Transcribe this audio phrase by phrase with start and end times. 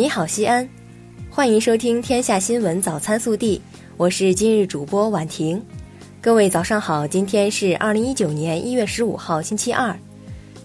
[0.00, 0.66] 你好，西安，
[1.28, 3.58] 欢迎收听《天下新闻早餐速递》，
[3.98, 5.62] 我是今日主播婉婷。
[6.22, 9.94] 各位早上好，今天是二零一九年一月十五号，星期二。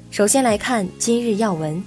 [0.09, 1.84] 首先来看今日要闻。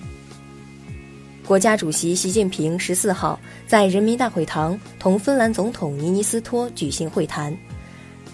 [1.46, 7.56] 国家主席习近平十四号在人民大会堂同芬兰总统尼尼斯托举行会谈，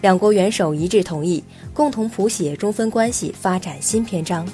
[0.01, 1.41] 两国元首一致同意
[1.73, 4.45] 共同谱写中芬关系发展新篇章。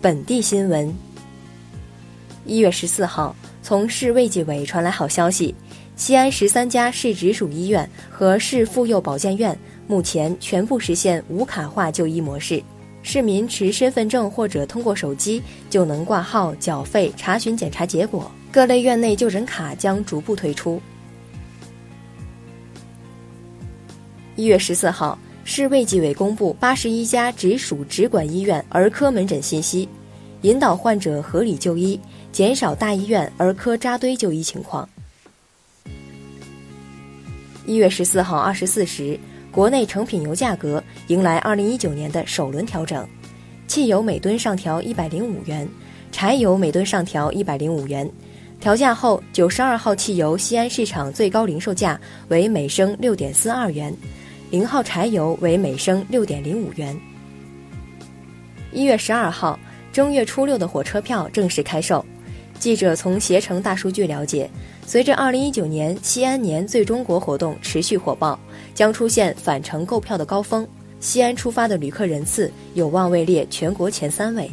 [0.00, 0.94] 本地新闻。
[2.46, 5.52] 一月十四号，从市卫计委传来好消息：
[5.96, 9.58] 西安十三家市直属医院和市妇幼保健院
[9.88, 12.62] 目前全部实现无卡化就医模式，
[13.02, 18.30] 市民持身份证或者通过手机就能挂号、缴费、查询检查结果。
[18.52, 20.80] 各类院内就诊卡将逐步推出。
[24.36, 25.18] 一月十四号。
[25.50, 29.88] 市卫计委公布八十一家直属直管医院儿科门诊信息，
[30.42, 31.98] 引导患者合理就医，
[32.30, 34.86] 减少大医院儿科扎堆就医情况。
[37.64, 39.18] 一月十四号二十四时，
[39.50, 43.08] 国内成品油价格迎来二零一九年的首轮调整，
[43.66, 45.66] 汽油每吨上调一百零五元，
[46.12, 48.08] 柴油每吨上调一百零五元。
[48.60, 53.96] 调价后，九十二号汽油西安市场最高零售价为每升六点四二元。
[54.50, 56.98] 零号柴油为每升六点零五元。
[58.72, 59.58] 一月十二号，
[59.92, 62.04] 正月初六的火车票正式开售。
[62.58, 64.50] 记者从携程大数据了解，
[64.86, 68.40] 随着二零一九年西安年最中国活动持续火爆，
[68.74, 70.66] 将出现返程购票的高峰，
[70.98, 74.50] 西安出发的旅客人次有望位列全国前三位。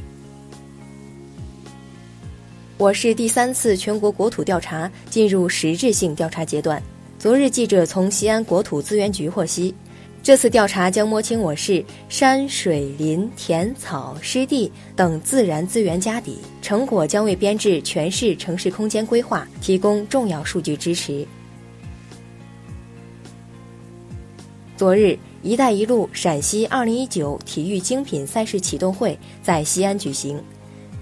[2.77, 6.83] 我市第三次全国国土调查进入实质性调查阶段。
[7.17, 9.73] 昨日，记者从西安国土资源局获悉。
[10.26, 21.24] 这次调查将摸清我市山水林田草湿地等自然资源家底，成果将为编制全市城市空间规划提供重要数据支持。
[24.75, 30.44] 昨日，“一带一路”陕西2019体育精品赛事启动会在西安举行。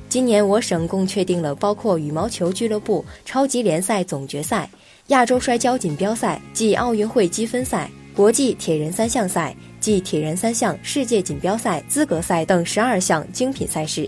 [0.09, 4.69] 今年，我省共确定了包括羽毛球俱乐部超级联赛总决赛、
[5.07, 7.89] 亚洲摔跤锦标赛暨奥运会积分赛。
[8.15, 14.07] 国际铁人三项赛暨铁人三项世界锦标赛资格赛等十二项精品赛事，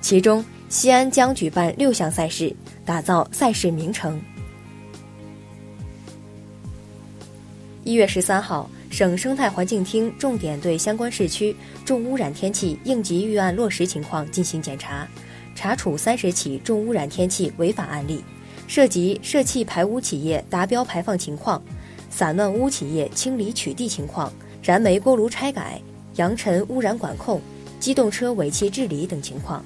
[0.00, 2.54] 其中西安将举办六项赛事，
[2.84, 4.20] 打造赛事名城。
[7.84, 11.54] 一月十三号，省生态环境厅重点对相关市区
[11.84, 15.06] 重污染天气应急预案落实情况进行检查，
[15.54, 18.24] 查处三十起重污染天气违法案例，
[18.66, 21.62] 涉及涉气排污企业达标排放情况。
[22.16, 24.32] 散乱污企业清理取缔情况、
[24.62, 25.82] 燃煤锅炉拆改、
[26.14, 27.40] 扬尘污染管控、
[27.80, 29.64] 机动车尾气治理等情况。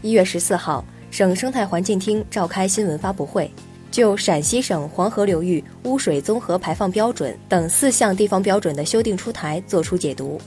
[0.00, 3.50] 一月十四号，省生态环境厅召开新闻发布会，
[3.90, 10.40] 就陕西省黄河流域污水综合排放标准等四项地方标准的修订出台作出解读。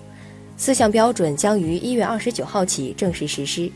[0.57, 3.71] 四项标准将于一月二十九号起正式实施。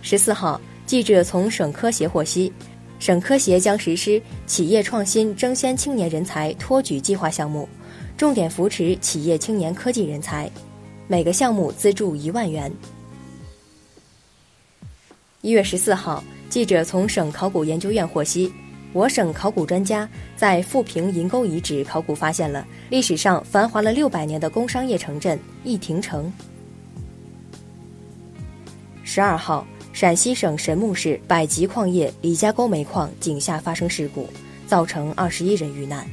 [0.00, 0.58] 十四号。
[0.88, 2.50] 记者从省科协获悉，
[2.98, 7.68] 省科协将实施企业创新争先青年人才托举计划项目，
[8.16, 10.50] 重点扶持企业青年科技人才，
[11.06, 12.72] 每个项目资助一万元。
[15.42, 18.50] 一月十四号，记者从省考古研究院获悉，
[18.94, 26.32] 我省考古专家在富平银沟遗址考古发现了历史上繁华了六百年的工商业城镇义亭城。
[29.04, 29.66] 十二号。
[29.98, 34.28] 陕西省神木市百吉矿业李家沟煤矿井下发生事故，
[34.64, 36.06] 造成二十一人遇难。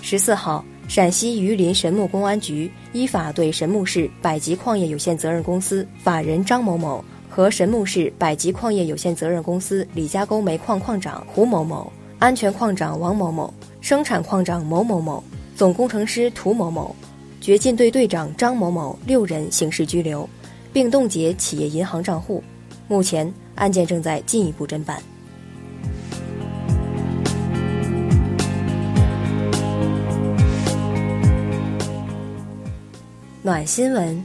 [0.00, 15.20] 十四号，陕西榆林神木公安局依法对神木市百吉矿业有限责任公司法人张某某和神木市百吉矿业有限责任公司李家沟煤矿矿长胡某某、安全矿长王某某、生产矿长某某某、
[15.56, 16.94] 总工程师涂某某、
[17.40, 20.28] 掘进队队长张某某六人刑事拘留，
[20.72, 22.40] 并冻结企业银行账户。
[22.86, 25.02] 目前案件正在进一步侦办。
[33.42, 34.24] 暖新闻：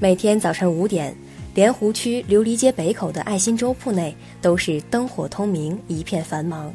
[0.00, 1.14] 每天早晨五点，
[1.54, 6.72] 莲湖区琉璃街北口的爱心粥铺内都是灯火通明，一片繁忙。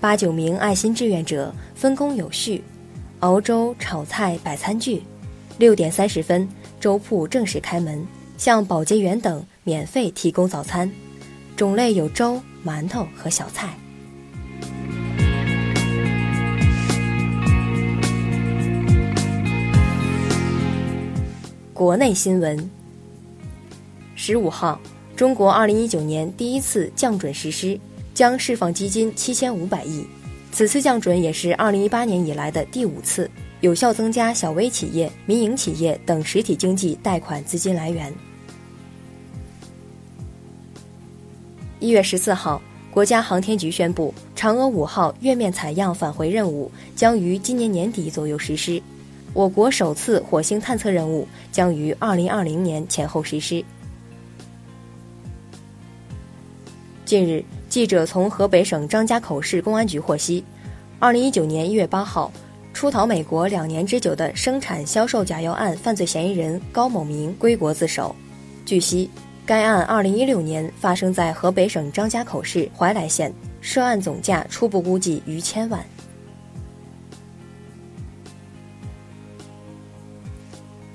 [0.00, 2.64] 八九名爱心志愿者分工有序，
[3.20, 5.02] 熬粥、炒菜、摆餐具。
[5.58, 6.48] 六点三十分，
[6.80, 8.04] 粥铺正式开门。
[8.40, 10.90] 向保洁员等免费提供早餐
[11.54, 13.76] 种类有粥馒头和小菜。
[21.74, 22.70] 国内新闻
[24.14, 24.80] 十五号
[25.14, 27.78] 中国二零一九年第一次降准实施
[28.14, 30.06] 将释放基金七千五百亿。
[30.50, 38.29] 此次降准也是二零一八年以来的第五次有效增加小微企业民营企业等实体经济贷款资金来源。
[41.80, 42.60] 一月十四号，
[42.90, 48.82] 国家航天局宣布，嫦娥五号月面采样返回任务将于今年年底左右实施，
[49.32, 53.64] 我国首次火星探测任务将于二零二零年前后实施。
[57.06, 60.44] 近日，记者从河北省张家口市公安局获悉，
[60.98, 62.30] 二零一九年一月八号，
[62.74, 68.14] 出逃美国两年之久的生产销售假药案犯罪嫌疑人高某明归国自首。
[68.66, 69.08] 据悉。
[69.50, 75.84] 该案二零一六年发生在河北省张家口市怀来县，涉案总价初步估计逾千万。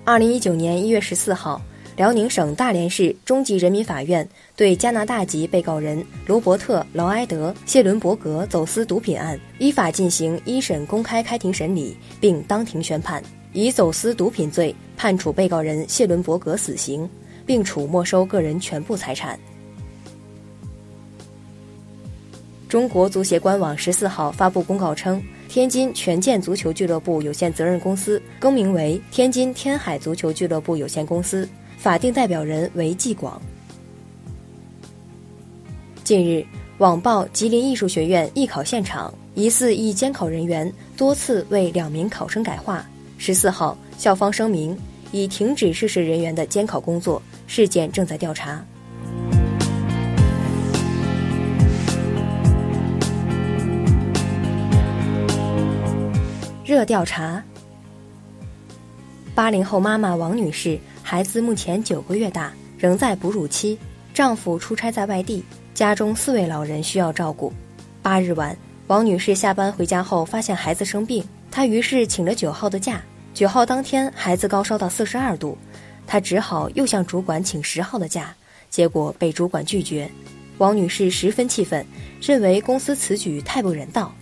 [0.06, 1.62] 二零一九年一月十四号，
[1.98, 4.26] 辽宁省大连市中级人民法院
[4.56, 17.06] 对加拿大籍被告人罗伯特·劳埃德·谢伦伯格走私毒品案依法进行一审公开开庭审理，并当庭宣判，以走私毒品罪判处被告人谢伦伯格死刑。
[17.46, 19.40] 并处没收个人全部财产。
[22.68, 31.48] 中国足协官网十四号发布公告称，天津权健足球俱乐部有限责任公司更名为天津天海足球俱乐部有限公司，
[31.78, 33.42] 法定代表人为季广。
[36.04, 36.46] 近日，
[36.80, 42.86] 网曝吉林艺术学院艺考现场疑似一监考人员多次为两名考生改画。
[43.18, 44.78] 十四号，校方声明
[45.12, 47.22] 已停止涉事人员的监考工作。
[47.48, 48.64] 事件正在调查。
[56.64, 57.44] 热调查。
[59.36, 63.78] 八零后妈妈王女士，孩子目前九个月大，仍在哺乳期，
[64.14, 65.44] 丈夫出差在外地，
[65.74, 67.54] 家中四位老人需要照顾。
[68.02, 68.58] 八日晚，
[68.88, 73.02] 王女士下班回家后，发现孩子生病，她于是请了九号的假。
[73.34, 75.58] 九号当天，孩子高烧到四十二度。
[76.08, 78.36] 她只好又向主管请十号的假，
[78.70, 80.10] 结果被主管拒绝。
[80.58, 81.86] 王女士十分气愤，
[82.22, 84.14] 认为公司此举太不人道。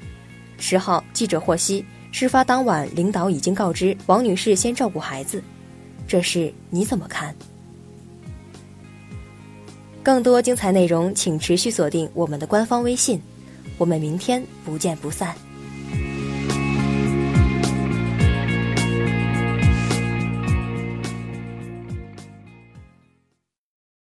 [0.58, 5.44] 十号，记者获悉，事发当晚，领导已经告知王女士先照顾孩子。
[6.08, 7.36] 这事你怎么看？
[10.02, 13.22] 更多精彩内容，请持续锁定我们的官方微信。
[13.78, 15.36] 我们明天不见不散。